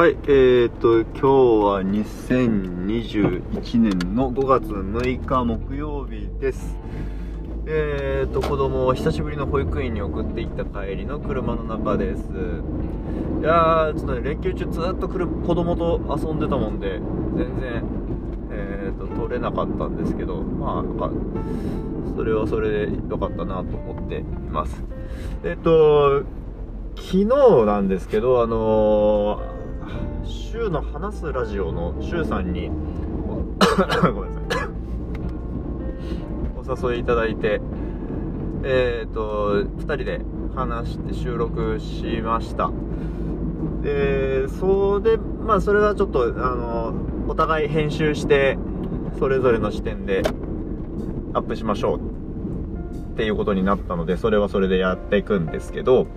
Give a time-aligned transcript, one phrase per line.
[0.00, 6.74] はい、えーと、今日は2021年の5月6日木曜日です。
[7.66, 12.22] えーと、子供を久しぶりの保育園に送っていった帰りの車の中です。
[12.22, 16.92] いやー、ちょっとね、連休中ずっと車子供と遊んでたもんで、
[17.36, 17.82] 全然、
[18.52, 21.10] えーと、撮れなかったんですけど、まあ、なんか、
[22.16, 24.82] それはそれで良かったなと思っています。
[25.44, 26.22] えっ、と、
[26.96, 27.26] 昨日
[27.66, 29.59] なんですけど、あのー、
[30.50, 32.70] 週の話すラジオの週さんに
[33.30, 34.64] ごめんなさ
[36.74, 36.84] い。
[36.84, 37.60] お誘いいただいて
[38.64, 40.20] えっ、と2人で
[40.56, 42.68] 話して収録しました。
[43.82, 46.94] でそれでまあそれはちょっとあの
[47.28, 48.58] お互い編集して
[49.20, 50.22] それぞれの視点で
[51.32, 51.98] アップしましょう。
[51.98, 56.08] っていうことになったのでそれはそれでやっていくんですけど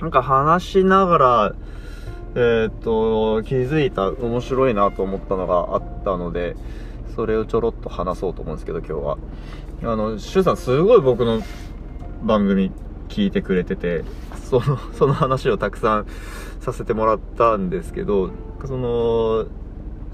[0.00, 1.54] なんか話しながら
[2.36, 6.54] えっ、と、気づいた面白いなと思ったのがあったので、
[7.16, 9.18] それをちょろっと話そうと思うんですけど、今日は。
[9.82, 11.42] あの、シュウさんすごい僕の
[12.22, 12.70] 番組
[13.08, 14.04] 聞いてくれてて、
[14.44, 16.06] その、 その話をたくさん
[16.60, 18.30] させてもらったんですけど、
[18.64, 19.46] その、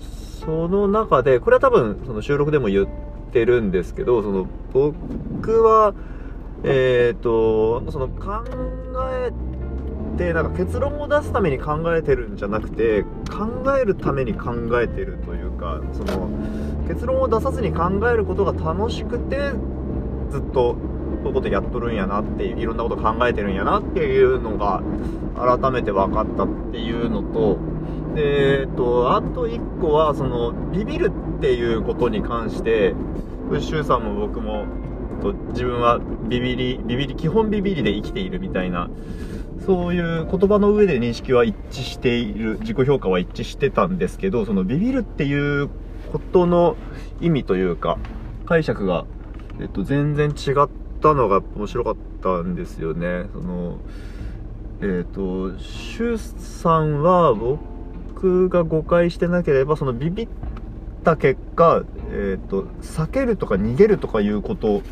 [0.00, 2.87] その中で、これは多分、その収録でも言っ
[3.33, 5.92] てるんですけど、その、僕は、
[6.64, 8.42] えっ、と、その考
[9.12, 9.33] え
[10.17, 16.28] でなんか結論を出すために考えてるんじゃなくて考えるために考えてるというかその
[16.89, 19.53] 結論を出さずに考えることが楽しくて
[20.31, 20.78] ずっとこ
[21.25, 24.83] ういうことやっとるんやなっていういろんなこと考えてるんやなっていうのが
[25.37, 27.59] 改めて分かったっていうのと
[28.14, 32.94] でえっとあと1個はそのビビるっていうことに関して
[33.61, 34.64] シュウさんも僕も
[35.20, 38.89] と自分はビビりビビり基本ビビりで生きているみたいな
[39.65, 45.69] そういう言葉の上で認識は一致している、自己評価は一致してたんですけど、そのビビるっていう
[46.12, 46.77] ことの
[47.21, 47.99] 意味というか、
[48.44, 49.06] 解釈が、
[49.61, 50.69] えっと、全然違っ
[51.00, 53.27] たのが面白かったんですよね。
[53.33, 53.78] その、
[54.83, 60.28] えっと、シュさんは僕が誤解してなければ、そのビビっ
[61.03, 64.83] た結果、えっと、避けるとか逃げるとかいうこと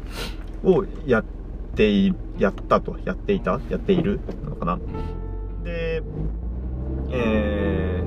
[0.62, 1.24] をやっ、
[1.74, 3.60] ってやったと、やっていた？
[3.68, 4.20] やっている？
[4.48, 4.78] のかな？
[5.64, 6.02] で、
[7.10, 8.02] え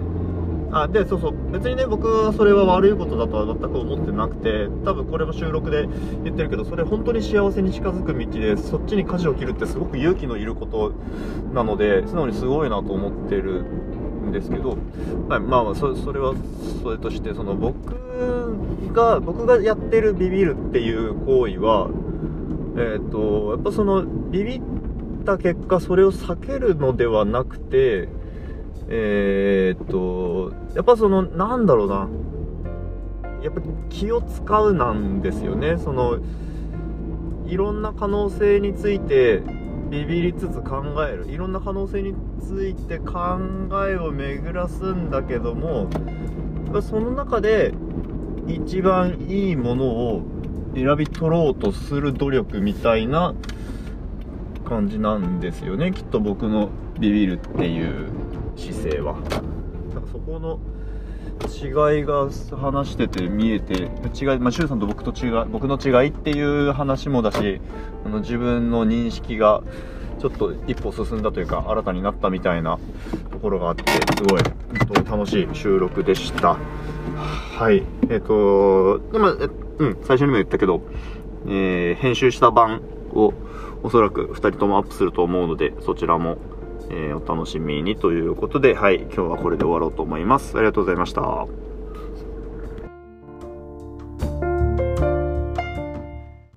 [0.69, 5.88] ー、あ、で、そうそう、別にね、僕はそれは悪いことだとは全く思ってなくて、多分これも収録で
[6.23, 10.94] 言ってるけど、それ本当に幸せに近づく道で、そっちに舵を切るってすごく勇気のいること
[11.53, 14.77] なので、素直にすごいなと思ってるんですけど、
[15.27, 16.33] はい、まあまあそ、それは
[16.83, 17.75] それとして、その僕
[18.94, 21.89] が、僕がやってるビビるっていう行為は、
[22.77, 24.61] えっ、ー、と、やっぱその、ビビっ
[25.25, 28.07] た結果、それを避けるのではなくて、
[28.88, 32.07] えっ、ー、と、やっぱその、なんだろうな、
[33.41, 35.77] やっぱ気を使うなんですよね。
[35.77, 36.19] その、
[37.47, 39.41] いろんな可能性について、
[39.89, 41.27] ビビりつつ考える。
[41.31, 43.39] いろんな可能性について考
[43.89, 45.89] えを巡らすんだけども、
[46.81, 47.73] その中で、
[48.47, 50.37] 一番いいものを
[50.77, 53.33] 選び取ろうとする努力みたいな
[54.63, 55.91] 感じなんですよね。
[55.91, 58.09] きっと僕のビビるっていう
[58.55, 59.13] 姿勢は。
[59.13, 60.59] なんかそこの
[61.45, 62.29] 違いが
[62.59, 67.61] 話してて見えて違い、まあ、周さんと僕と違い僕の違いっていう話もだし
[68.05, 69.61] あの自分の認識が
[70.19, 72.79] ちょっと一歩進んだというか新たになったみたいな
[73.31, 74.41] ところがあってすごい
[74.88, 76.57] 本当に楽しい収録でした。
[77.57, 77.83] はい。
[78.09, 80.81] えっ、とでもうん、最初にも言ったけど、
[81.47, 82.81] えー、編集した版
[83.13, 83.33] を
[83.83, 86.38] おそらく2人ともアップすると思うので、そちらも、
[86.89, 90.57] えー、お楽しみにということで、はい、今日はこれで終わろうと思います。
[90.57, 91.66] ありがとうございました。